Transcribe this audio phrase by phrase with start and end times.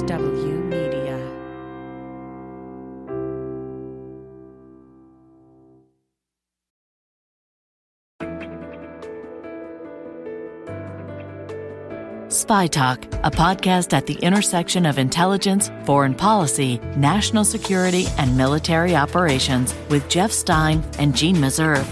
[0.00, 1.18] MSW Media.
[12.28, 18.96] Spy Talk, a podcast at the intersection of intelligence, foreign policy, national security, and military
[18.96, 21.86] operations with Jeff Stein and Jeanne Meserve.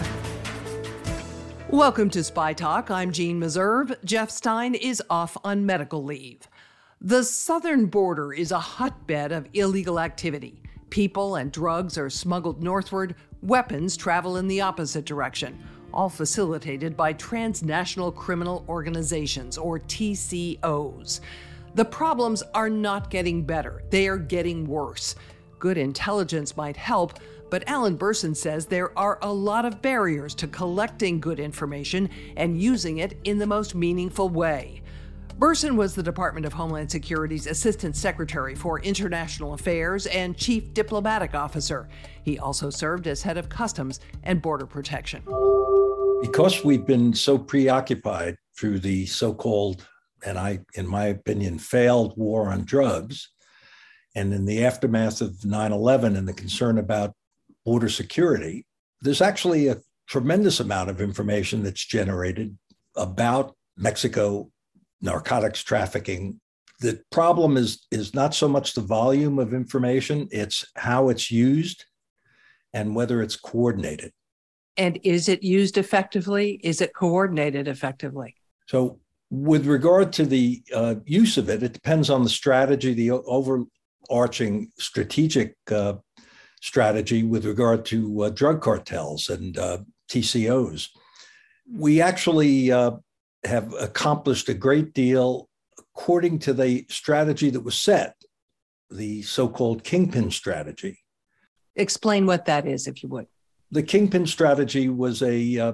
[1.69, 2.91] Welcome to Spy Talk.
[2.91, 3.95] I'm Jeanne Meserve.
[4.03, 6.49] Jeff Stein is off on medical leave.
[7.01, 10.61] The southern border is a hotbed of illegal activity.
[10.91, 15.57] People and drugs are smuggled northward, weapons travel in the opposite direction,
[15.95, 21.21] all facilitated by transnational criminal organizations, or TCOs.
[21.77, 25.15] The problems are not getting better, they are getting worse.
[25.61, 30.49] Good intelligence might help, but Alan Bersin says there are a lot of barriers to
[30.49, 34.83] collecting good information and using it in the most meaningful way.
[35.39, 41.33] Bersin was the Department of Homeland Security's Assistant Secretary for International Affairs and Chief Diplomatic
[41.33, 41.89] Officer.
[42.25, 45.23] He also served as head of Customs and Border Protection.
[46.23, 49.87] Because we've been so preoccupied through the so called,
[50.27, 53.31] and I, in my opinion, failed war on drugs,
[54.17, 57.15] and in the aftermath of 9 11 and the concern about
[57.65, 58.67] border security,
[59.03, 59.77] there's actually a
[60.09, 62.59] tremendous amount of information that's generated
[62.97, 64.51] about Mexico
[65.01, 66.41] narcotics trafficking.
[66.81, 71.85] The problem is, is not so much the volume of information, it's how it's used
[72.73, 74.13] and whether it's coordinated.
[74.77, 76.61] And is it used effectively?
[76.63, 78.37] Is it coordinated effectively?
[78.67, 83.11] So, with regard to the uh, use of it, it depends on the strategy, the
[83.11, 85.95] overarching strategic uh,
[86.63, 89.79] strategy with regard to uh, drug cartels and uh,
[90.11, 90.89] TCOs.
[91.71, 92.93] We actually uh,
[93.45, 98.15] have accomplished a great deal according to the strategy that was set,
[98.91, 100.99] the so called kingpin strategy.
[101.77, 103.27] Explain what that is, if you would.
[103.71, 105.73] The kingpin strategy was a uh,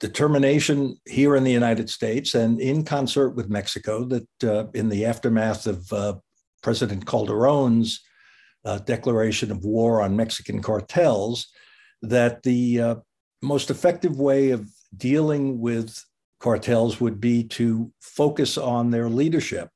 [0.00, 5.04] determination here in the United States and in concert with Mexico that uh, in the
[5.04, 6.14] aftermath of uh,
[6.62, 8.00] President Calderon's
[8.64, 11.46] uh, declaration of war on Mexican cartels,
[12.02, 12.94] that the uh,
[13.42, 16.04] most effective way of dealing with
[16.40, 19.68] cartels would be to focus on their leadership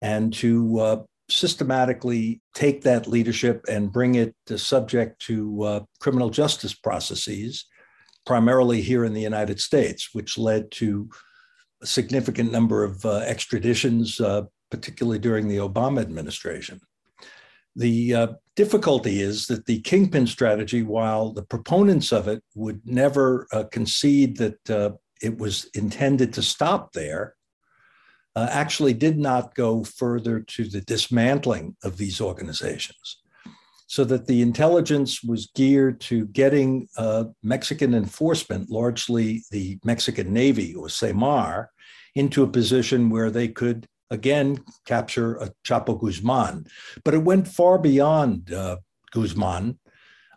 [0.00, 6.30] and to uh, systematically take that leadership and bring it to subject to uh, criminal
[6.30, 7.66] justice processes,
[8.26, 11.08] primarily here in the United States, which led to
[11.82, 16.80] a significant number of uh, extraditions, uh, particularly during the Obama administration.
[17.74, 23.46] The uh, difficulty is that the kingpin strategy, while the proponents of it would never
[23.50, 24.90] uh, concede that uh,
[25.22, 27.34] it was intended to stop there,
[28.34, 33.18] uh, actually did not go further to the dismantling of these organizations.
[33.86, 40.74] So that the intelligence was geared to getting uh, Mexican enforcement, largely the Mexican Navy
[40.74, 41.70] or SEMAR,
[42.14, 46.66] into a position where they could again capture a Chapo Guzman.
[47.04, 48.76] But it went far beyond uh,
[49.10, 49.78] Guzman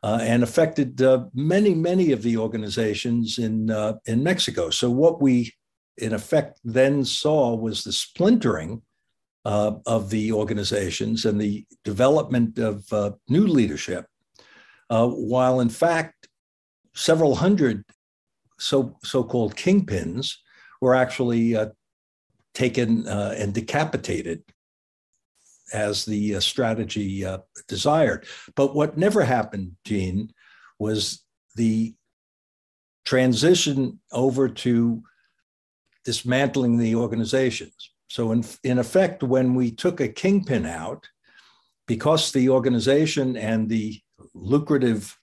[0.05, 4.69] uh, and affected uh, many, many of the organizations in, uh, in Mexico.
[4.69, 5.51] So, what we
[5.97, 8.83] in effect then saw was the splintering
[9.45, 14.05] uh, of the organizations and the development of uh, new leadership,
[14.91, 16.27] uh, while in fact,
[16.93, 17.83] several hundred
[18.59, 20.35] so, so-called kingpins
[20.81, 21.57] were actually
[22.53, 24.43] taken and decapitated
[25.73, 28.25] as the uh, strategy uh, desired.
[28.55, 30.31] But what never happened, Jeanne,
[30.79, 31.23] was
[31.55, 31.95] the
[33.05, 35.01] transition over to
[36.03, 37.91] dismantling the organizations.
[38.09, 41.07] So, in, in effect, when we took a kingpin out,
[41.87, 43.99] because the organization and the
[44.33, 45.17] lucrative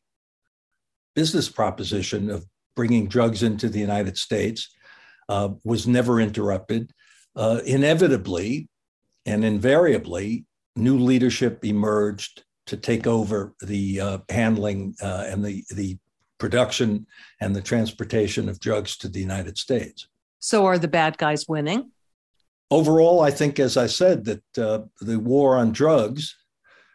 [1.15, 4.75] business proposition of bringing drugs into the United States
[5.29, 6.91] uh, was never interrupted,
[7.37, 8.69] uh, inevitably
[9.27, 10.47] and invariably,
[10.77, 15.99] new leadership emerged to take over the uh, handling uh, and the, the
[16.39, 17.07] production
[17.41, 20.09] and the transportation of drugs to the United States.
[20.39, 21.91] So, are the bad guys winning?
[22.71, 26.35] Overall, I think, as I said, that uh, the war on drugs,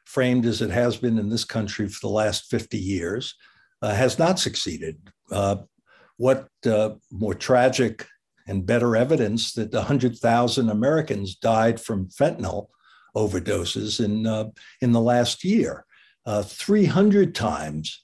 [0.06, 3.36] framed as it has been in this country for the last 50 years,
[3.82, 4.98] uh, has not succeeded.
[5.32, 5.58] Uh,
[6.18, 8.08] what uh, more tragic
[8.48, 12.68] and better evidence that 100,000 Americans died from fentanyl
[13.16, 14.46] overdoses in, uh,
[14.82, 15.86] in the last year,
[16.26, 18.04] uh, 300 times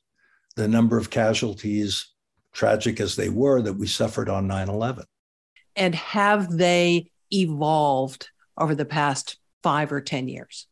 [0.55, 2.13] the number of casualties,
[2.51, 5.05] tragic as they were, that we suffered on 9 11.
[5.75, 10.67] And have they evolved over the past five or 10 years?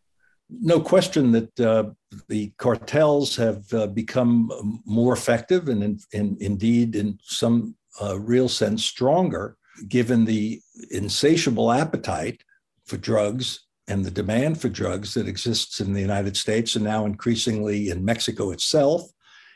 [0.59, 1.85] no question that uh,
[2.27, 8.49] the cartels have uh, become more effective and, in, in, indeed, in some uh, real
[8.49, 9.57] sense, stronger,
[9.87, 10.61] given the
[10.91, 12.41] insatiable appetite
[12.85, 17.05] for drugs and the demand for drugs that exists in the United States and now
[17.05, 19.01] increasingly in Mexico itself,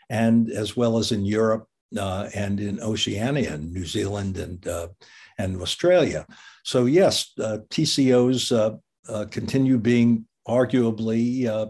[0.10, 1.68] and as well as in Europe
[1.98, 4.88] uh, and in Oceania, and New Zealand and uh,
[5.38, 6.26] and Australia.
[6.64, 8.78] So yes, uh, TCOs uh,
[9.12, 11.68] uh, continue being arguably uh,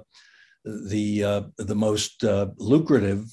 [0.63, 2.23] the the most
[2.57, 3.25] lucrative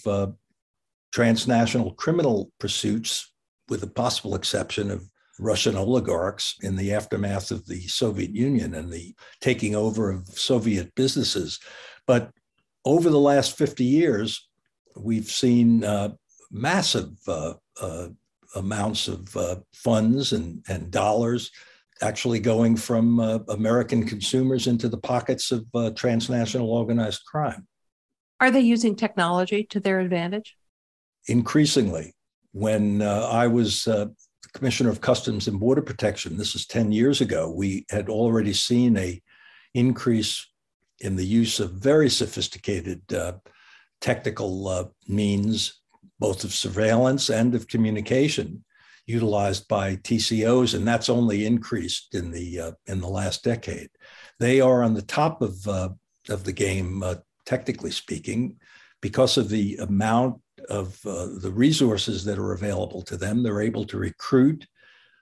[1.13, 3.33] transnational criminal pursuits,
[3.69, 8.93] with the possible exception of Russian oligarchs in the aftermath of the Soviet Union and
[8.93, 11.59] the taking over of Soviet businesses.
[12.07, 12.31] But
[12.85, 14.49] over the last 50 years,
[14.97, 16.11] we've seen uh,
[16.51, 18.09] massive uh, uh,
[18.55, 21.51] amounts of uh, funds and, and dollars
[22.03, 27.67] actually going from uh, American consumers into the pockets of uh, transnational organized crime.
[28.41, 30.57] Are they using technology to their advantage?
[31.29, 32.15] Increasingly.
[32.51, 33.89] When I was
[34.55, 38.97] Commissioner of Customs and Border Protection, this is 10 years ago, we had already seen
[38.97, 39.21] a
[39.75, 40.47] increase
[41.01, 43.33] in the use of very sophisticated uh,
[44.01, 45.81] technical uh, means,
[46.19, 48.63] both of surveillance and of communication,
[49.07, 53.89] utilized by TCOs, and that's only increased in the uh, in the last decade.
[54.39, 55.91] They are on the top of uh,
[56.29, 57.17] of the game, uh,
[57.47, 58.57] technically speaking,
[59.01, 63.43] because of the amount of uh, the resources that are available to them.
[63.43, 64.67] They're able to recruit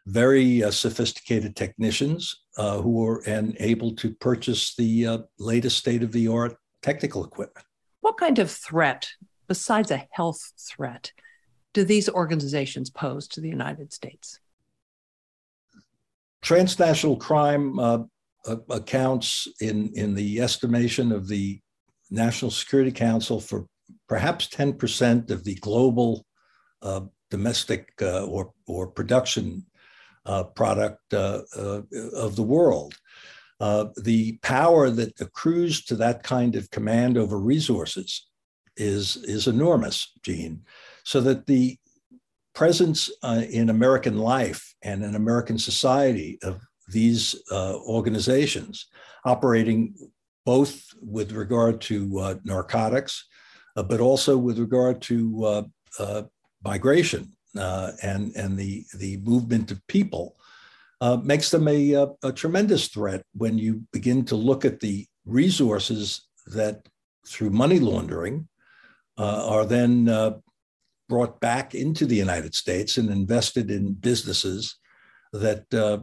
[0.06, 6.02] very uh, sophisticated technicians uh, who are and able to purchase the uh, latest state
[6.02, 7.66] of the art technical equipment.
[8.00, 9.08] What kind of threat,
[9.46, 11.12] besides a health threat,
[11.72, 14.40] do these organizations pose to the United States?
[16.42, 17.98] Transnational crime uh,
[18.70, 21.60] accounts in, in the estimation of the
[22.10, 23.66] National Security Council for
[24.10, 26.26] perhaps 10% of the global
[26.82, 29.64] uh, domestic uh, or, or production
[30.26, 32.92] uh, product uh, uh, of the world.
[33.60, 38.26] Uh, the power that accrues to that kind of command over resources
[38.76, 40.62] is, is enormous, Jeanne.
[41.04, 41.78] So that the
[42.52, 48.86] presence in American life and in American society of these organizations
[49.24, 49.94] operating
[50.44, 53.26] both with regard to narcotics,
[53.74, 55.62] but also with regard to uh,
[55.98, 56.22] uh,
[56.64, 60.36] migration and, and the, the movement of people,
[61.22, 66.86] makes them a, a, tremendous threat when you begin to look at the resources that,
[67.26, 68.46] through money laundering,
[69.16, 70.08] are then
[71.10, 74.76] brought back into the United States and invested in businesses
[75.32, 75.98] that uh,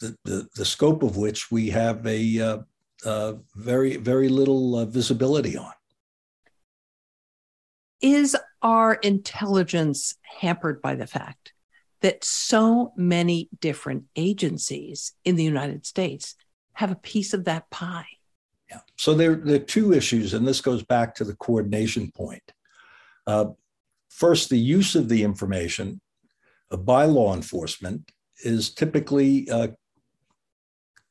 [0.00, 2.58] the, the, the, scope of which we have a uh,
[3.04, 5.72] uh, very, very little visibility on.
[8.04, 11.54] Is our intelligence hampered by the fact
[12.02, 16.34] that so many different agencies in the United States
[16.74, 18.04] have a piece of that pie?
[18.68, 18.80] Yeah.
[18.96, 22.42] So there, there are two issues, and this goes back to the coordination point.
[23.26, 23.46] Uh,
[24.10, 25.98] first, the use of the information
[26.70, 28.12] uh, by law enforcement
[28.44, 29.68] is typically uh,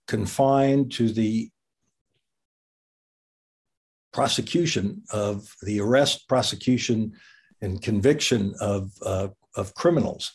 [0.08, 1.50] confined to the
[4.14, 7.14] prosecution of the arrest, prosecution,
[7.62, 10.32] and conviction of, uh, of criminals,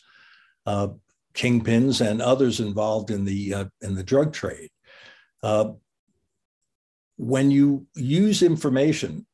[0.65, 0.89] uh,
[1.33, 4.69] kingpins, and others involved in the, uh, in the drug trade.
[5.41, 5.71] Uh,
[7.17, 9.25] when you use information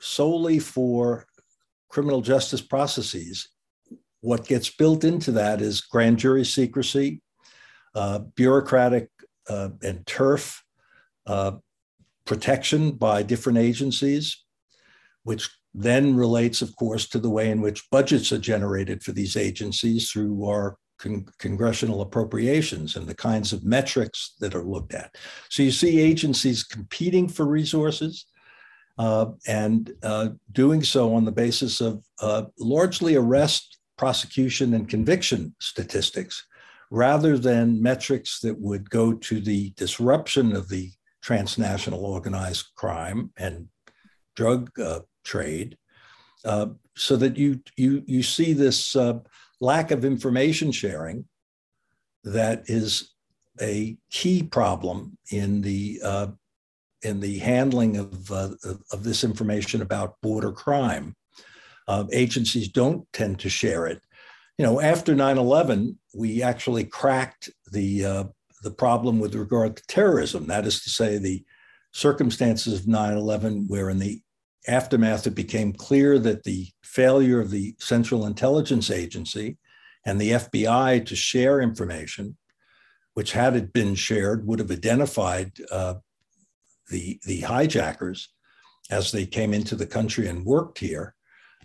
[0.00, 1.26] solely for
[1.88, 3.48] criminal justice processes,
[4.20, 7.20] what gets built into that is grand jury secrecy,
[7.94, 9.08] uh, bureaucratic
[9.48, 10.62] uh, and turf
[12.24, 14.44] protection by different agencies,
[15.24, 19.36] which then relates, of course, to the way in which budgets are generated for these
[19.36, 25.14] agencies through our con- congressional appropriations and the kinds of metrics that are looked at.
[25.48, 28.26] So you see agencies competing for resources
[28.98, 35.54] uh, and uh, doing so on the basis of uh, largely arrest, prosecution, and conviction
[35.60, 36.46] statistics
[36.90, 43.68] rather than metrics that would go to the disruption of the transnational organized crime and
[44.36, 45.78] drug uh, trade,
[46.44, 49.18] uh, so that you you you see this uh,
[49.60, 51.24] lack of information sharing
[52.24, 53.12] that is
[53.60, 56.26] a key problem in the uh,
[57.02, 58.50] in the handling of, uh,
[58.92, 61.16] of this information about border crime.
[61.88, 64.00] Uh, agencies don't tend to share it.
[64.56, 68.30] You know, after 9 11, we actually cracked the
[68.62, 70.46] the problem with regard to terrorism.
[70.46, 71.44] That is to say, the
[71.92, 74.22] circumstances of 9 11, where in the
[74.68, 79.58] aftermath it became clear that the failure of the Central Intelligence Agency
[80.06, 82.36] and the FBI to share information,
[83.14, 85.94] which had it been shared, would have identified uh,
[86.90, 88.28] the, the hijackers
[88.90, 91.14] as they came into the country and worked here.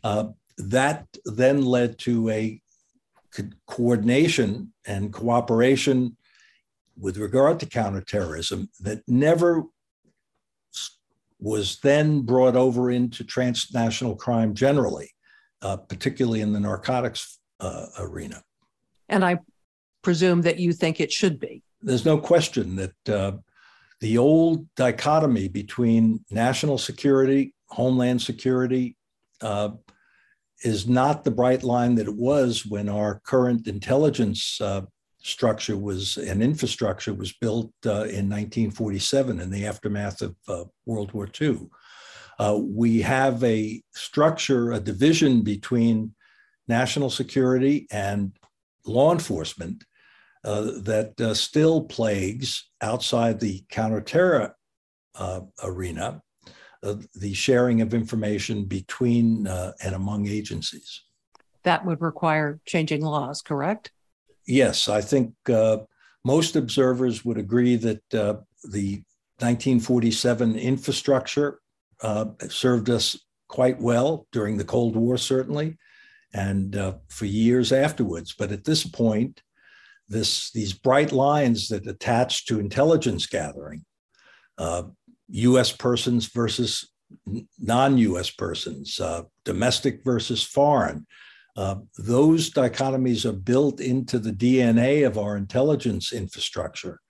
[0.03, 2.61] Uh, that then led to a
[3.31, 6.16] co- coordination and cooperation
[6.99, 9.63] with regard to counterterrorism that never
[11.39, 15.11] was then brought over into transnational crime generally,
[15.61, 18.41] uh, particularly in the narcotics uh, arena.
[19.09, 19.39] And I
[20.01, 21.63] presume that you think it should be.
[21.81, 23.31] There's no question that uh,
[24.01, 28.95] the old dichotomy between national security, homeland security,
[29.41, 29.69] uh,
[30.63, 34.81] is not the bright line that it was when our current intelligence uh,
[35.27, 41.11] structure was and infrastructure was built uh, in 1947 in the aftermath of uh, World
[41.11, 41.69] War II.
[42.39, 46.13] Uh, we have a structure, a division between
[46.67, 48.31] national security and
[48.85, 49.83] law enforcement
[50.45, 54.53] uh, that uh, still plagues outside the counterterror
[55.15, 56.21] uh, arena
[57.15, 61.03] the sharing of information between and among agencies.
[61.63, 63.91] That would require changing laws, correct?
[64.47, 65.79] Yes, I think uh,
[66.23, 69.03] most observers would agree that uh, the
[69.39, 71.59] 1947 infrastructure
[72.01, 75.77] uh, served us quite well during the Cold War, certainly,
[76.33, 78.33] and uh, for years afterwards.
[78.37, 79.41] But at this point,
[80.09, 83.83] this these bright lines that attach to intelligence gathering,
[85.29, 85.73] U.S.
[85.73, 86.89] Uh, persons versus
[87.59, 88.31] non-U.S.
[88.31, 88.99] persons,
[89.43, 91.05] domestic versus foreign,
[91.57, 97.01] uh, those dichotomies are built into the DNA of our intelligence infrastructure,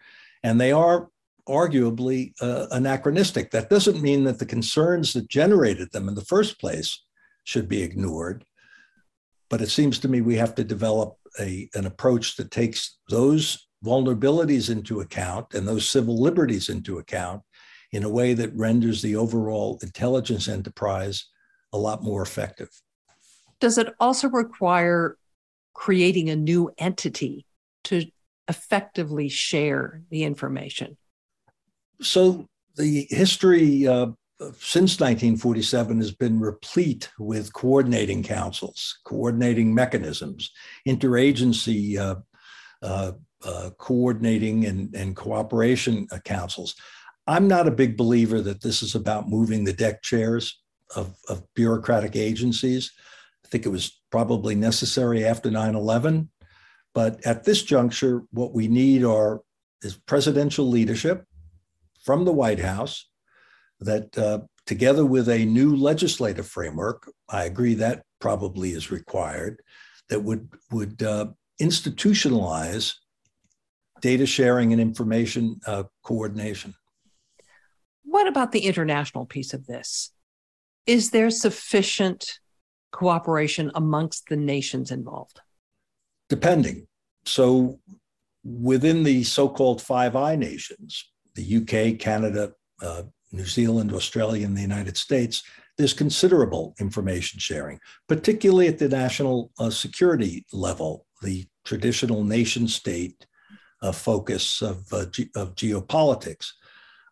[0.42, 1.10] and they are
[1.50, 3.52] arguably uh, anachronistic.
[3.52, 7.04] That doesn't mean that the concerns that generated them in the first place
[7.44, 8.46] should be ignored,
[9.50, 13.68] but it seems to me we have to develop a, an approach that takes those
[13.86, 17.42] vulnerabilities into account and those civil liberties into account
[17.92, 21.26] in a way that renders the overall intelligence enterprise
[21.74, 22.70] a lot more effective.
[23.60, 25.18] Does it also require
[25.74, 27.46] creating a new entity
[27.86, 28.06] to
[28.48, 30.98] effectively share the information?
[32.02, 34.08] So the history uh,
[34.60, 40.52] since 1947 has been replete with coordinating councils, coordinating mechanisms,
[40.88, 42.16] interagency uh,
[42.82, 46.76] uh, uh coordinating and, and cooperation councils.
[47.28, 50.62] I'm not a big believer that this is about moving the deck chairs
[50.96, 52.92] of, of bureaucratic agencies.
[53.48, 56.30] I think it was probably necessary after 9 11.
[56.94, 59.42] But at this juncture, what we need are
[59.82, 61.24] is presidential leadership
[62.04, 63.08] from the White House
[63.80, 69.62] that, uh, together with a new legislative framework, I agree that probably is required,
[70.10, 71.28] that would would uh,
[71.62, 72.96] institutionalize
[74.02, 76.74] data sharing and information uh, coordination.
[78.04, 80.12] What about the international piece of this?
[80.86, 82.40] Is there sufficient
[82.92, 85.40] cooperation amongst the nations involved?
[86.30, 86.88] Depending.
[87.26, 87.80] So,
[88.44, 94.56] within the so called Five Eye nations, the UK, Canada, uh, New Zealand, Australia, and
[94.56, 95.44] the United States,
[95.78, 103.28] there's considerable information sharing, particularly at the national uh, security level, the traditional nation state
[103.82, 106.48] uh, focus of, uh, ge- of geopolitics.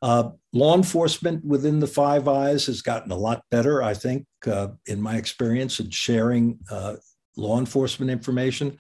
[0.06, 4.68] Uh, law enforcement within the Five Eyes has gotten a lot better, I think, uh,
[4.86, 6.98] in my experience, in sharing uh,
[7.38, 8.78] law enforcement information.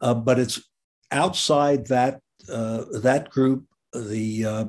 [0.00, 0.66] Uh, but it's
[1.10, 3.66] outside that uh, that group.
[3.92, 4.64] The uh,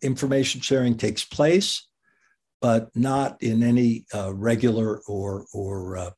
[0.00, 1.88] information sharing takes place,
[2.60, 6.12] but not in any regular or or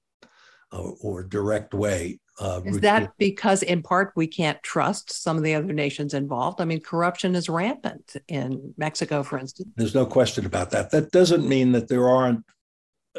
[0.70, 2.20] or direct way.
[2.40, 6.60] Uh, is that because, in part, we can't trust some of the other nations involved?
[6.60, 9.68] I mean, corruption is rampant in Mexico, for instance.
[9.76, 10.90] There's no question about that.
[10.90, 12.44] That doesn't mean that there aren't,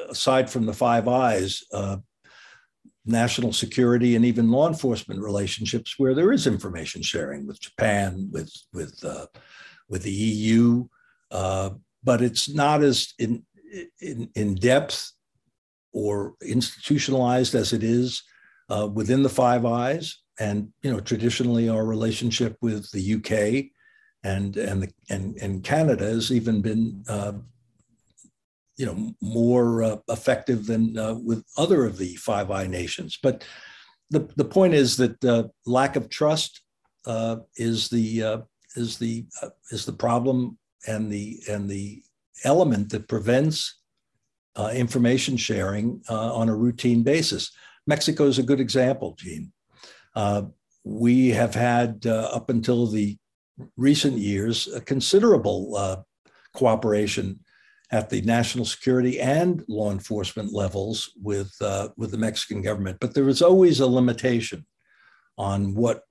[0.10, 1.98] aside from the Five Eyes, uh,
[3.06, 8.52] national security and even law enforcement relationships where there is information sharing with Japan, with
[8.74, 9.28] with uh,
[9.88, 10.86] with the EU,
[11.32, 11.70] uh,
[12.04, 13.46] but it's not as in,
[14.02, 15.12] in in depth
[15.94, 18.24] or institutionalized as it is
[18.70, 23.72] uh, within the Five Eyes, and you know traditionally our relationship with the UK
[24.24, 27.34] and and the, and and Canada has even been uh,
[28.78, 33.18] you know more uh, effective than uh, with other of the Five Eye nations.
[33.22, 33.46] But
[34.10, 36.62] the the point is that uh, lack of trust
[37.06, 38.44] uh, is the
[38.76, 39.26] is the
[39.72, 40.58] is the problem
[40.88, 42.04] and the and the
[42.44, 43.80] element that prevents
[44.56, 47.52] uh, information sharing uh, on a routine basis.
[47.88, 49.52] Mexico is a good example, Jeanne.
[50.16, 50.44] Uh,
[50.84, 53.18] we have had uh, up until the
[53.78, 55.98] recent years a considerable uh,
[56.54, 57.40] cooperation
[57.92, 63.14] at the national security and law enforcement levels with uh, with the Mexican government, but
[63.14, 64.66] there is always a limitation
[65.38, 66.02] on what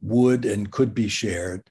[0.00, 1.68] would and could be shared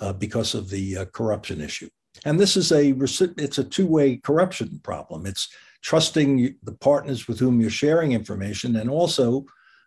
[0.00, 1.88] uh, because of the uh, corruption issue.
[2.24, 2.90] And this is a
[3.36, 5.26] it's a two way corruption problem.
[5.26, 5.48] It's
[5.82, 9.44] trusting the partners with whom you're sharing information, and also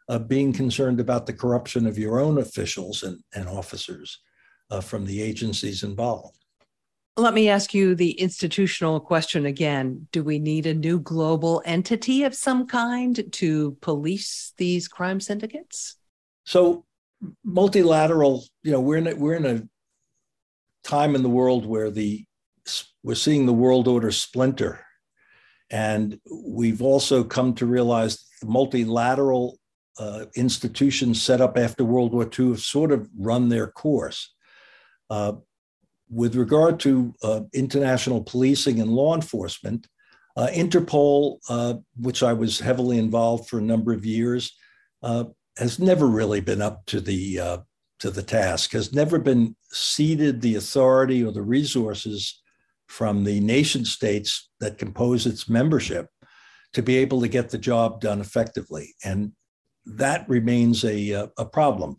[0.09, 4.19] uh, being concerned about the corruption of your own officials and, and officers
[4.71, 6.37] uh, from the agencies involved.
[7.15, 10.07] Let me ask you the institutional question again.
[10.11, 15.97] Do we need a new global entity of some kind to police these crime syndicates?
[16.45, 16.85] So,
[17.45, 19.61] multilateral, you know, we're in a, we're in a
[20.83, 22.25] time in the world where the
[23.03, 24.83] we're seeing the world order splinter,
[25.73, 29.57] and we've also come to realize the multilateral
[29.97, 34.35] uh, institutions set up after World War II have sort of run their course.
[35.09, 35.33] Uh,
[36.11, 39.87] with regard to uh, international policing and law enforcement,
[40.37, 44.55] uh, Interpol, uh, which I was heavily involved for a number of years,
[45.01, 45.25] uh,
[45.57, 47.63] has never really been up to the
[47.99, 48.73] to the task.
[48.73, 52.42] Has never been ceded the authority or the resources
[52.97, 56.09] from the nation states that compose its membership
[56.73, 59.31] to be able to get the job done effectively, and
[59.85, 61.97] that remains a uh, a problem.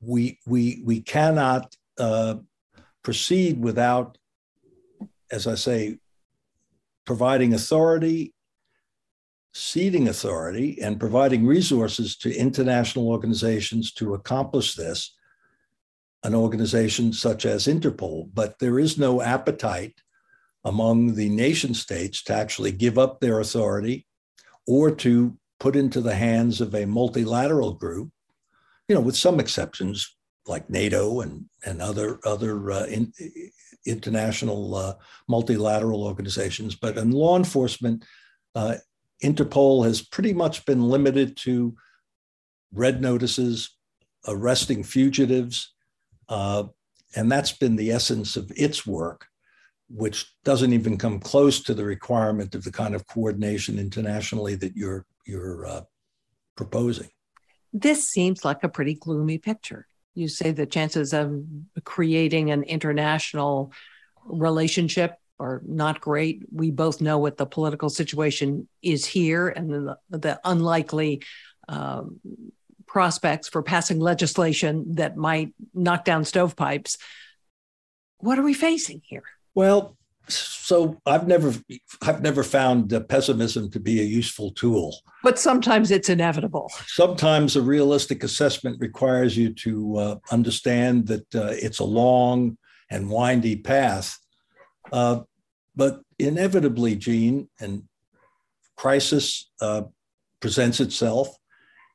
[0.00, 1.74] We we we cannot
[3.02, 4.16] proceed without,
[5.30, 5.98] as I say,
[7.04, 8.32] providing authority,
[9.52, 15.16] ceding authority, and providing resources to international organizations to accomplish this,
[16.22, 18.30] an organization such as Interpol.
[18.32, 20.01] But there is no appetite
[20.64, 24.06] among the nation states to actually give up their authority
[24.66, 28.10] or to put into the hands of a multilateral group,
[28.88, 33.12] you know, with some exceptions, like NATO and and other other uh, in,
[33.86, 34.94] international uh,
[35.28, 36.74] multilateral organizations.
[36.74, 38.04] But in law enforcement,
[38.54, 38.76] uh,
[39.22, 41.76] Interpol has pretty much been limited to
[42.72, 43.70] red notices,
[44.26, 45.72] arresting fugitives,
[46.28, 46.64] uh,
[47.14, 49.26] and that's been the essence of its work,
[49.94, 54.76] which doesn't even come close to the requirement of the kind of coordination internationally that
[54.76, 55.82] you're you're uh,
[56.56, 57.08] proposing.
[57.72, 61.42] This seems like a pretty gloomy picture you say the chances of
[61.84, 63.72] creating an international
[64.24, 66.42] relationship are not great.
[66.52, 71.22] We both know what the political situation is here and the, the unlikely
[71.68, 72.20] um,
[72.86, 76.98] prospects for passing legislation that might knock down stovepipes.
[78.18, 79.24] What are we facing here?
[79.54, 79.96] Well,
[80.28, 81.52] so I've never
[82.02, 84.96] I've never found pessimism to be a useful tool.
[85.22, 86.70] But sometimes it's inevitable.
[86.86, 92.56] Sometimes a realistic assessment requires you to uh, understand that uh, it's a long
[92.90, 94.18] and windy path.
[94.92, 95.20] Uh,
[95.74, 97.84] but inevitably, Jeanne, and
[98.76, 99.82] crisis uh,
[100.40, 101.28] presents itself,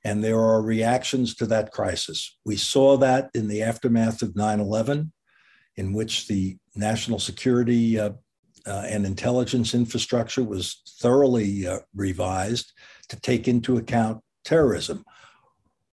[0.04, 2.38] and there are reactions to that crisis.
[2.46, 5.12] We saw that in the aftermath of 9 11
[5.78, 8.12] in which the national security uh,
[8.66, 12.74] uh, and intelligence infrastructure was thoroughly uh, revised
[13.08, 15.06] to take into account terrorism.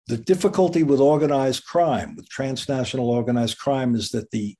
[0.07, 4.55] The difficulty with organized crime, with transnational organized crime, is that the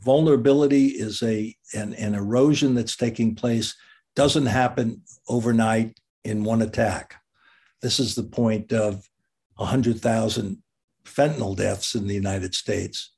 [0.00, 3.74] vulnerability is a an, an erosion that's taking place
[4.14, 7.16] doesn't happen overnight in one attack.
[7.82, 9.08] This is the point of
[9.56, 10.62] 100,000
[11.04, 13.12] fentanyl deaths in the United States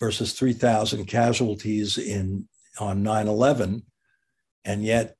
[0.00, 3.82] versus 3,000 casualties in on 9 11.
[4.64, 5.16] And yet,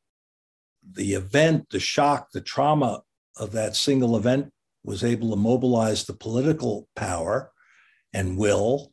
[0.93, 3.03] the event, the shock, the trauma
[3.37, 4.53] of that single event
[4.85, 7.51] was able to mobilize the political power
[8.12, 8.93] and will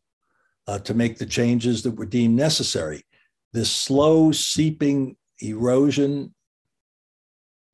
[0.68, 3.04] uh, to make the changes that were deemed necessary.
[3.52, 6.34] This slow seeping erosion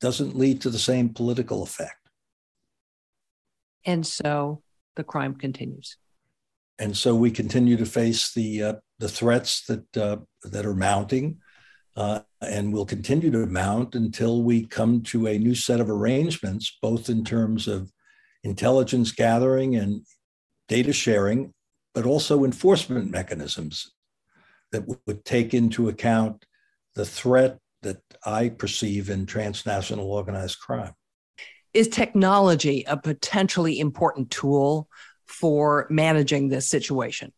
[0.01, 1.95] doesn't lead to the same political effect.
[3.85, 4.61] And so
[4.95, 5.97] the crime continues
[6.79, 11.39] and so we continue to face the uh, the threats that uh, that are mounting,
[11.95, 16.77] uh, and will continue to mount until we come to a new set of arrangements,
[16.81, 17.91] both in terms of
[18.43, 20.05] intelligence gathering and
[20.69, 21.53] data sharing,
[21.93, 23.91] but also enforcement mechanisms
[24.71, 26.45] that would take into account
[26.95, 30.93] the threat that I perceive in transnational organized crime.
[31.73, 34.87] Is technology a potentially important tool
[35.29, 37.31] for managing this situation?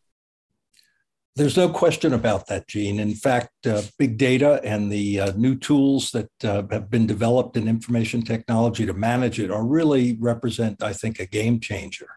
[1.34, 2.98] There's no question about that, Jeanne.
[2.98, 7.56] In fact, uh, big data and the uh, new tools that uh, have been developed
[7.56, 12.08] in information technology to manage it are really represent, I think, a game changer.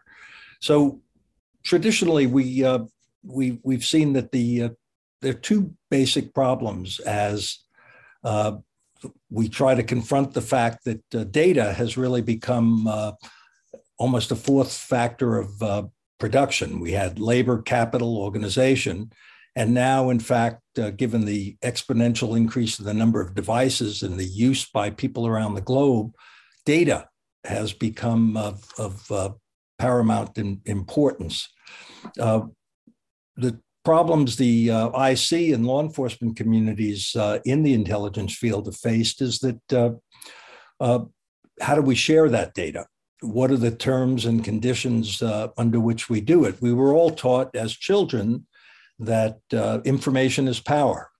[0.60, 1.00] So,
[1.62, 2.80] traditionally, we uh,
[3.24, 4.68] we we've seen that the uh,
[5.22, 7.60] there are two basic problems as
[8.22, 8.56] uh,
[9.30, 12.86] we try to confront the fact that data has really become
[13.98, 16.80] almost a fourth factor of production.
[16.80, 19.12] We had labor, capital, organization.
[19.54, 24.18] And now, in fact, uh, given the exponential increase in the number of devices and
[24.18, 26.12] the use by people around the globe,
[26.66, 27.08] data
[27.44, 29.30] has become of, of uh,
[29.78, 31.48] paramount importance.
[32.20, 32.42] Uh,
[33.36, 38.76] the problems the uh, IC and law enforcement communities uh, in the intelligence field have
[38.76, 39.98] faced is that
[40.80, 40.98] uh,
[41.60, 42.84] how do we share that data?
[43.26, 46.60] What are the terms and conditions uh, under which we do it?
[46.60, 48.46] We were all taught as children
[48.98, 51.10] that uh, information is power.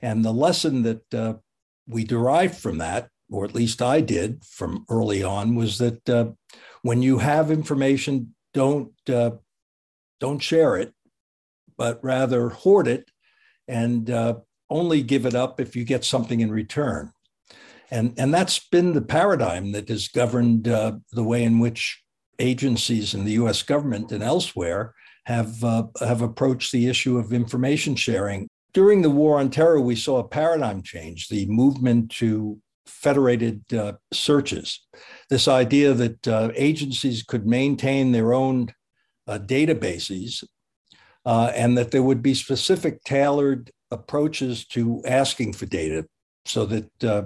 [0.00, 1.34] And the lesson that uh,
[1.86, 6.32] we derived from that, or at least I did from early on, was that uh,
[6.82, 9.32] when you have information, don't uh,
[10.20, 10.92] don't share it,
[11.76, 13.10] but rather hoard it
[13.68, 14.34] and uh,
[14.70, 17.12] only give it up if you get something in return.
[17.90, 22.02] And, and that's been the paradigm that has governed uh, the way in which
[22.38, 24.94] agencies in the US government and elsewhere
[25.26, 28.48] have, uh, have approached the issue of information sharing.
[28.74, 33.92] During the war on terror, we saw a paradigm change, the movement to federated uh,
[34.12, 34.86] searches.
[35.30, 38.68] This idea that uh, agencies could maintain their own
[39.26, 40.42] uh, databases
[41.24, 46.06] uh, and that there would be specific tailored approaches to asking for data
[46.44, 47.22] so that uh,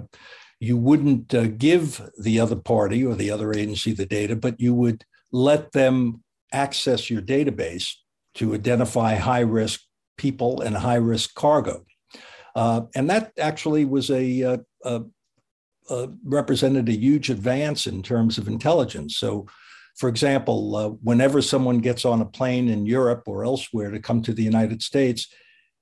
[0.63, 4.73] you wouldn't uh, give the other party or the other agency the data, but you
[4.73, 6.23] would let them
[6.53, 7.91] access your database
[8.35, 9.81] to identify high risk
[10.17, 11.85] people and high risk cargo.
[12.55, 15.03] Uh, and that actually was a, a, uh, a,
[15.89, 19.17] uh, represented a huge advance in terms of intelligence.
[19.17, 19.47] So,
[19.97, 24.21] for example, uh, whenever someone gets on a plane in Europe or elsewhere to come
[24.21, 25.27] to the United States,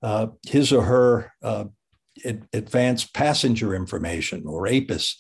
[0.02, 1.32] uh, his or her
[2.54, 5.18] advanced passenger information or APIS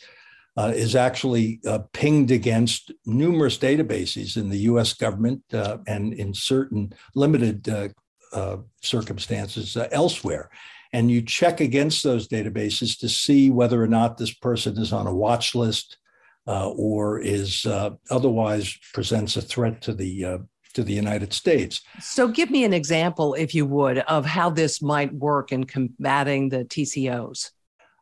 [0.57, 6.33] uh, is actually uh, pinged against numerous databases in the US government uh, and in
[6.33, 7.87] certain limited uh,
[8.33, 10.49] uh, circumstances uh, elsewhere.
[10.93, 15.07] And you check against those databases to see whether or not this person is on
[15.07, 15.97] a watch list
[16.45, 17.65] or is
[18.09, 20.41] otherwise presents a threat to the
[20.73, 21.81] to the United States.
[21.99, 26.49] So, give me an example, if you would, of how this might work in combating
[26.49, 27.51] the TCOs.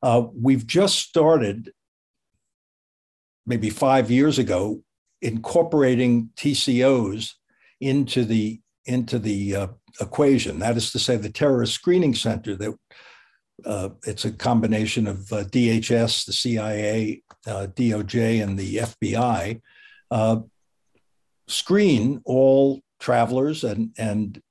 [0.02, 1.72] Uh, we've just started,
[3.46, 4.82] maybe five years ago,
[5.22, 7.34] incorporating TCOs
[7.82, 9.68] into the into the uh,
[10.02, 10.60] equation.
[10.60, 12.76] That is to say, the terrorist screening center that
[13.66, 19.62] uh, it's a combination of uh, DHS, the CIA, uh, DOJ, and the FBI
[20.12, 20.38] uh,
[21.50, 24.42] screen all travelers and and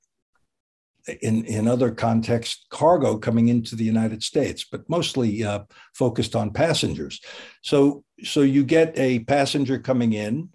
[1.21, 5.61] in in other contexts cargo coming into the United States, but mostly uh,
[5.93, 7.19] focused on passengers.
[7.63, 10.49] So so you get a passenger coming in.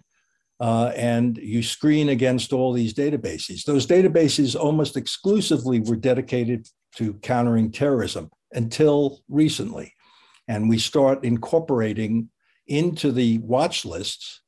[0.57, 3.65] Uh, and you screen against all these databases.
[3.65, 9.93] Those databases almost exclusively were dedicated to countering terrorism until recently.
[10.47, 12.29] And we start incorporating
[12.67, 14.41] into the watch lists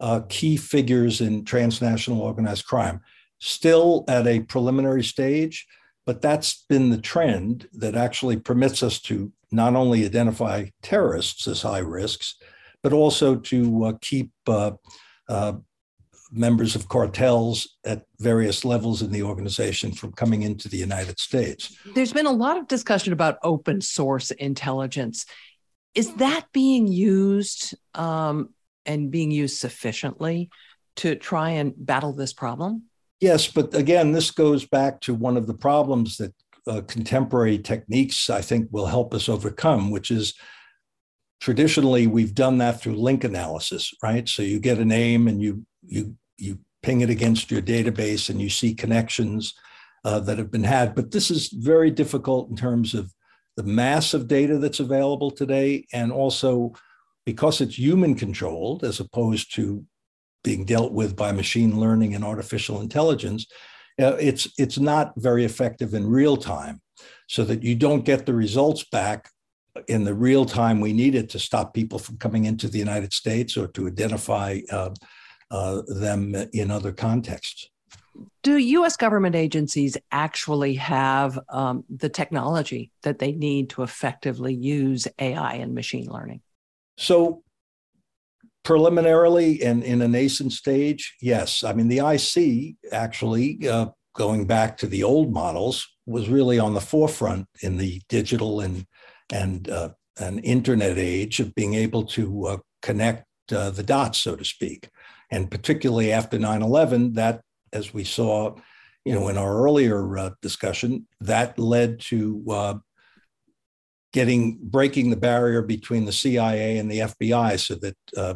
[0.00, 3.00] uh, key figures in transnational organized crime.
[3.38, 5.66] Still at a preliminary stage,
[6.06, 11.62] but that's been the trend that actually permits us to not only identify terrorists as
[11.62, 12.36] high risks,
[12.82, 14.72] but also to uh, keep uh,
[15.28, 15.52] uh,
[16.32, 21.76] members of cartels at various levels in the organization from coming into the United States.
[21.94, 25.26] There's been a lot of discussion about open source intelligence.
[25.94, 28.50] Is that being used um,
[28.86, 30.50] and being used sufficiently
[30.96, 32.84] to try and battle this problem?
[33.20, 36.34] Yes, but again, this goes back to one of the problems that
[36.66, 40.34] uh, contemporary techniques, I think, will help us overcome, which is
[41.40, 44.28] traditionally we've done that through link analysis, right?
[44.28, 48.40] So you get a name and you you you ping it against your database and
[48.40, 49.54] you see connections
[50.04, 50.94] uh, that have been had.
[50.94, 53.12] But this is very difficult in terms of
[53.56, 56.72] the mass of data that's available today and also
[57.30, 59.84] because it's human controlled as opposed to
[60.42, 63.46] being dealt with by machine learning and artificial intelligence,
[64.02, 66.80] uh, it's it's not very effective in real time,
[67.28, 69.30] so that you don't get the results back
[69.86, 73.56] in the real time we needed to stop people from coming into the United States
[73.56, 74.90] or to identify uh,
[75.52, 77.70] uh, them in other contexts.
[78.42, 78.96] Do U.S.
[78.96, 85.76] government agencies actually have um, the technology that they need to effectively use AI and
[85.76, 86.40] machine learning?
[87.00, 87.42] So,
[88.62, 91.64] preliminarily and in a nascent stage, yes.
[91.64, 96.74] I mean, the IC actually, uh, going back to the old models, was really on
[96.74, 98.84] the forefront in the digital and
[99.32, 104.36] and uh, an internet age of being able to uh, connect uh, the dots, so
[104.36, 104.90] to speak.
[105.30, 107.40] And particularly after 9 11, that,
[107.72, 108.56] as we saw,
[109.06, 112.74] you know, in our earlier uh, discussion, that led to uh,
[114.12, 118.34] getting breaking the barrier between the CIA and the FBI so that uh,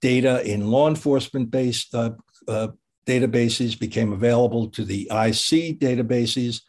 [0.00, 2.12] data in law enforcement based uh,
[2.48, 2.68] uh,
[3.06, 6.62] databases became available to the IC databases,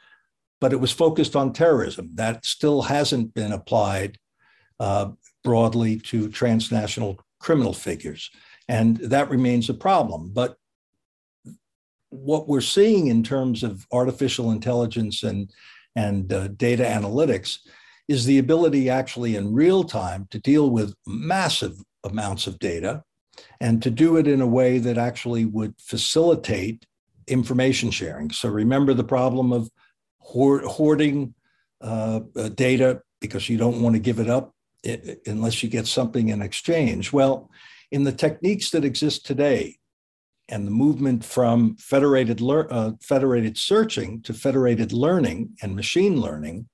[0.60, 2.10] but it was focused on terrorism.
[2.16, 4.18] That still hasn't been applied
[4.80, 5.12] uh,
[5.44, 8.32] broadly to transnational criminal figures.
[8.68, 10.32] And that remains a problem.
[10.34, 10.58] But
[12.10, 15.52] what we're seeing in terms of artificial intelligence and,
[15.96, 17.60] and uh, data analytics
[18.08, 23.04] is the ability actually in real time to deal with massive amounts of data
[23.60, 26.86] and to do it in a way that actually would facilitate
[27.28, 28.30] information sharing.
[28.32, 29.70] So remember the problem of
[30.20, 31.34] hoarding
[31.82, 32.20] uh,
[32.56, 34.54] data because you don't want to give it up
[35.26, 37.12] unless you get something in exchange.
[37.12, 37.50] Well,
[37.92, 39.78] in the techniques that exist today,
[40.50, 46.68] and the movement from federated, uh, federated searching to federated learning and machine learning,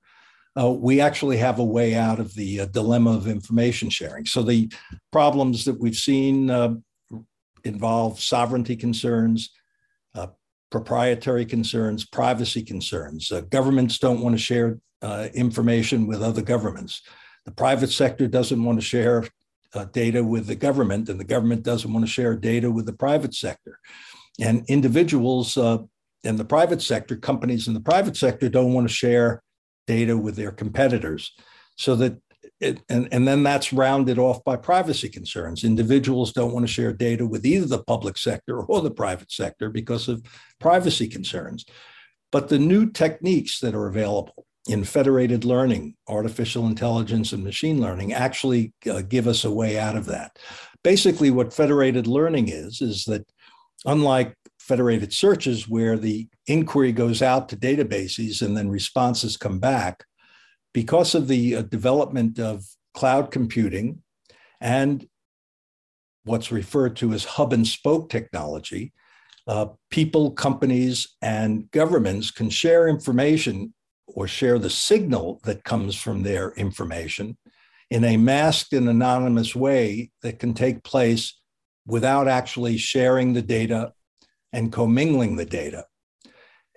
[0.59, 4.25] uh, we actually have a way out of the uh, dilemma of information sharing.
[4.25, 4.71] So the
[5.11, 6.75] problems that we've seen uh,
[7.63, 9.51] involve sovereignty concerns,
[10.15, 10.27] uh,
[10.69, 13.31] proprietary concerns, privacy concerns.
[13.31, 14.79] Uh, governments don't want to share
[15.33, 17.01] information with other governments.
[17.45, 19.25] The private sector doesn't want to share
[19.73, 22.93] uh, data with the government, and the government doesn't want to share data with the
[22.93, 23.79] private sector.
[24.39, 25.79] And individuals uh,
[26.23, 29.41] in the private sector, companies in the private sector, don't want to share
[29.95, 31.23] data with their competitors.
[31.75, 32.13] So that
[32.59, 35.63] it, and, and then that's rounded off by privacy concerns.
[35.63, 39.69] Individuals don't want to share data with either the public sector or the private sector
[39.69, 40.23] because of
[40.59, 41.65] privacy concerns.
[42.31, 48.13] But the new techniques that are available in federated learning, artificial intelligence, and machine learning
[48.13, 50.37] actually uh, give us a way out of that.
[50.83, 53.25] Basically, what federated learning is, is that
[53.85, 54.35] unlike
[54.71, 60.05] federated searches, where the inquiry goes out to databases and then responses come back,
[60.73, 64.01] because of the uh, development of cloud computing
[64.61, 65.05] and
[66.23, 68.93] what's referred to as hub and spoke technology,
[69.45, 73.73] uh, people, companies, and governments can share information
[74.07, 77.37] or share the signal that comes from their information
[77.89, 81.41] in a masked and anonymous way that can take place
[81.85, 83.91] without actually sharing the data
[84.53, 85.85] and commingling the data.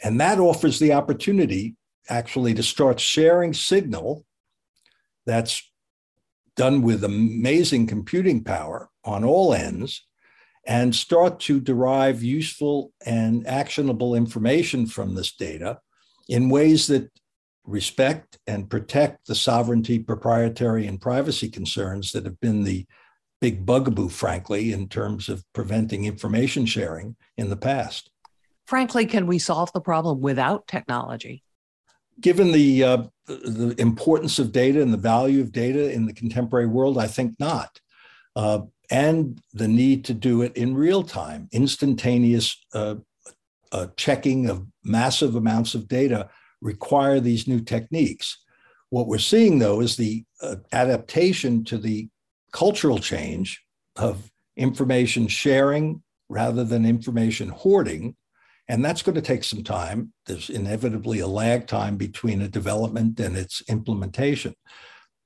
[0.02, 1.76] And that offers the opportunity
[2.08, 4.24] actually to start sharing signal
[5.26, 5.70] that's
[6.56, 10.06] done with amazing computing power on all ends
[10.66, 15.78] and start to derive useful and actionable information from this data
[16.28, 17.10] in ways that
[17.66, 22.86] respect and protect the sovereignty, proprietary, and privacy concerns that have been the
[23.44, 28.08] big bugaboo, frankly, in terms of preventing information sharing in the past.
[28.64, 31.42] Frankly, can we solve the problem without technology?
[32.18, 36.64] Given the, uh, the importance of data and the value of data in the contemporary
[36.64, 37.78] world, I think not.
[38.34, 42.94] Uh, and the need to do it in real time, instantaneous uh,
[43.72, 46.30] uh checking of massive amounts of data
[46.62, 48.38] require these new techniques.
[48.88, 52.08] What we're seeing, though, is the uh, adaptation to the
[52.54, 53.60] cultural change
[53.96, 58.14] of information sharing rather than information hoarding.
[58.68, 60.12] And that's going to take some time.
[60.24, 64.54] There's inevitably a lag time between a development and its implementation,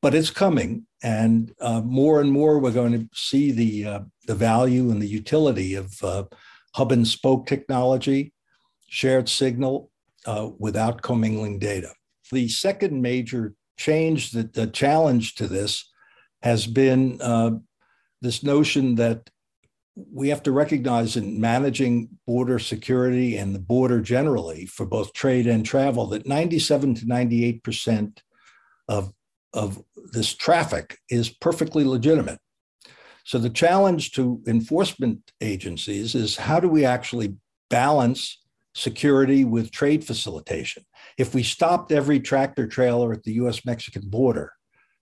[0.02, 0.86] but it's coming.
[1.02, 5.06] And uh, more and more, we're going to see the, uh, the value and the
[5.06, 6.24] utility of uh,
[6.74, 8.32] hub and spoke technology,
[8.88, 9.90] shared signal,
[10.26, 11.92] uh, without commingling data.
[12.32, 15.88] The second major change, that the challenge to this,
[16.42, 17.50] has been uh,
[18.20, 19.28] this notion that
[20.12, 25.46] we have to recognize in managing border security and the border generally for both trade
[25.46, 28.22] and travel that 97 to 98 percent
[28.88, 29.12] of
[29.52, 32.38] of this traffic is perfectly legitimate.
[33.24, 37.36] So the challenge to enforcement agencies is how do we actually
[37.70, 38.38] balance
[38.74, 40.84] security with trade facilitation.
[41.18, 44.52] If we stopped every tractor trailer at the US Mexican border,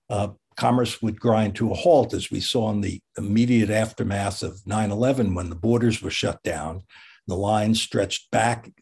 [0.08, 4.66] uh, commerce would grind to a halt, as we saw in the immediate aftermath of
[4.66, 6.82] 9 11 when the borders were shut down.
[7.26, 8.72] The line stretched back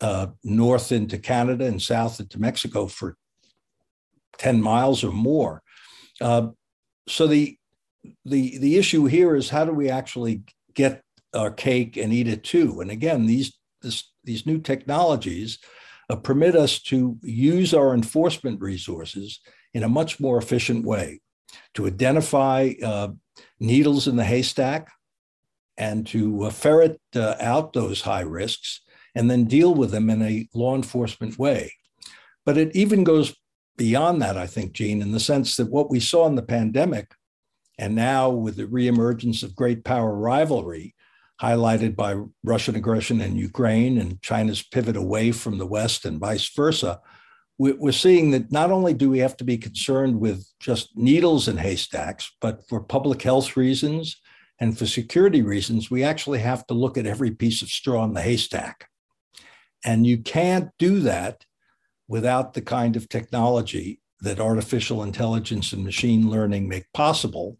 [0.00, 3.16] uh, north into Canada and south into Mexico for
[4.38, 5.62] 10 miles or more.
[6.20, 6.48] Uh,
[7.08, 7.56] so the,
[8.24, 10.42] the, the issue here is how do we actually
[10.74, 11.02] get
[11.34, 12.80] our cake and eat it too?
[12.80, 15.58] And again, these, this, these new technologies
[16.10, 19.40] uh, permit us to use our enforcement resources
[19.76, 21.20] in a much more efficient way
[21.74, 23.08] to identify uh,
[23.60, 24.90] needles in the haystack
[25.76, 28.80] and to uh, ferret uh, out those high risks
[29.14, 31.70] and then deal with them in a law enforcement way.
[32.46, 33.36] But it even goes
[33.76, 37.14] beyond that, I think, Jeanne, in the sense that what we saw in the pandemic,
[37.76, 40.94] and now with the reemergence of great power rivalry,
[41.42, 46.48] highlighted by Russian aggression in Ukraine and China's pivot away from the West and vice
[46.56, 46.98] versa,
[47.58, 51.58] we're seeing that not only do we have to be concerned with just needles and
[51.58, 54.20] haystacks, but for public health reasons
[54.60, 58.12] and for security reasons, we actually have to look at every piece of straw in
[58.12, 58.88] the haystack.
[59.84, 61.44] And you can't do that
[62.08, 67.58] without the kind of technology that artificial intelligence and machine learning make possible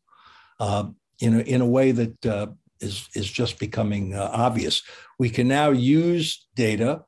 [0.61, 0.89] uh,
[1.21, 2.47] in, a, in a way that uh,
[2.81, 4.83] is is just becoming uh, obvious.
[5.19, 7.05] We can now use data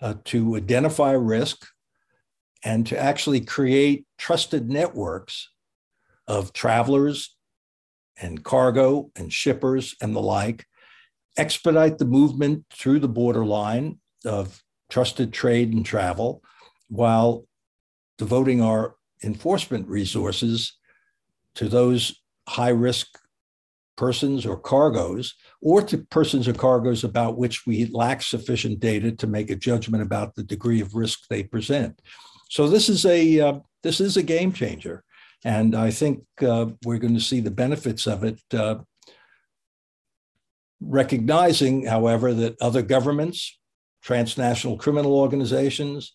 [0.00, 1.66] uh, to identify risk
[2.64, 5.48] and to actually create trusted networks
[6.26, 7.36] of travelers
[8.20, 10.66] and cargo and shippers and the like,
[11.36, 16.42] expedite the movement through the borderline of trusted trade and travel
[16.88, 17.46] while
[18.18, 18.94] devoting our
[19.24, 20.76] enforcement resources
[21.54, 23.18] to those high risk
[23.96, 29.26] persons or cargoes, or to persons or cargoes about which we lack sufficient data to
[29.26, 32.00] make a judgment about the degree of risk they present.
[32.52, 35.02] So this is a uh, this is a game changer,
[35.42, 38.42] and I think uh, we're going to see the benefits of it.
[38.52, 38.80] Uh,
[40.82, 43.58] recognizing, however, that other governments,
[44.02, 46.14] transnational criminal organizations,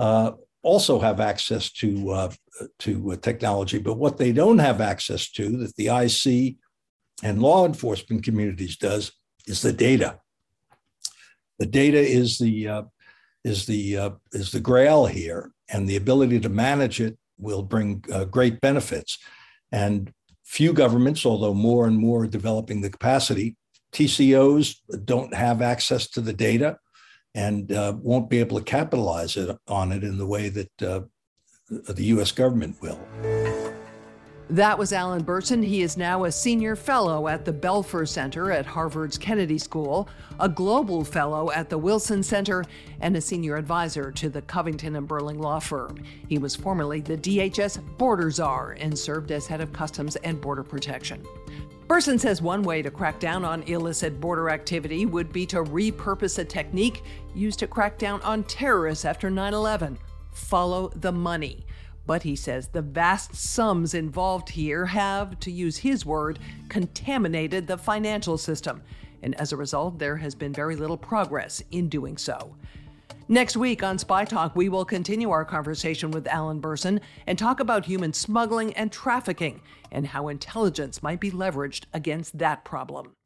[0.00, 2.32] uh, also have access to uh,
[2.80, 6.56] to uh, technology, but what they don't have access to, that the IC
[7.22, 9.12] and law enforcement communities does,
[9.46, 10.18] is the data.
[11.60, 12.88] The data is the
[13.44, 18.04] is the uh, is the grail here, and the ability to manage it will bring
[18.12, 19.18] uh, great benefits.
[19.72, 20.12] And
[20.44, 23.56] few governments, although more and more are developing the capacity,
[23.92, 26.78] TCOs don't have access to the data
[27.34, 31.00] and uh, won't be able to capitalize it, on it in the way that uh,
[31.68, 32.32] the U.S.
[32.32, 32.98] government will.
[34.48, 35.64] That was Alan Bersin.
[35.64, 40.48] He is now a senior fellow at the Belfer Center at Harvard's Kennedy School, a
[40.48, 42.64] global fellow at the Wilson Center,
[43.00, 46.00] and a senior advisor to the Covington and Burling law firm.
[46.28, 50.62] He was formerly the DHS border czar and served as head of Customs and Border
[50.62, 51.24] Protection.
[51.88, 56.38] Bersin says one way to crack down on illicit border activity would be to repurpose
[56.38, 57.02] a technique
[57.34, 59.98] used to crack down on terrorists after 9 11
[60.36, 61.64] follow the money.
[62.06, 66.38] But he says the vast sums involved here have, to use his word,
[66.68, 68.82] contaminated the financial system.
[69.22, 72.54] And as a result, there has been very little progress in doing so.
[73.28, 77.58] Next week on Spy Talk, we will continue our conversation with Alan Bersin and talk
[77.58, 83.16] about human smuggling and trafficking and how intelligence might be leveraged against that problem.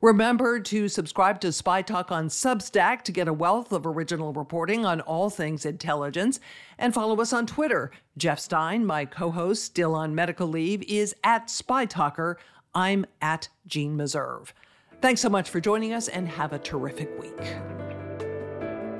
[0.00, 4.86] Remember to subscribe to Spy Talk on Substack to get a wealth of original reporting
[4.86, 6.38] on all things intelligence.
[6.78, 7.90] And follow us on Twitter.
[8.16, 12.38] Jeff Stein, my co host, still on medical leave, is at Spy Talker.
[12.74, 14.52] I'm at Jeanne Meserve.
[15.00, 17.56] Thanks so much for joining us and have a terrific week.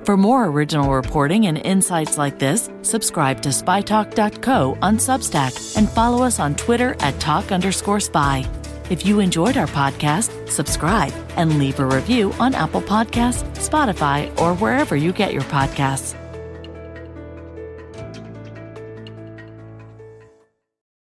[0.04, 6.24] For more original reporting and insights like this, subscribe to spytalk.co on Substack and follow
[6.24, 8.48] us on Twitter at talk underscore spy.
[8.90, 14.54] If you enjoyed our podcast, subscribe and leave a review on Apple Podcasts, Spotify, or
[14.54, 16.17] wherever you get your podcasts.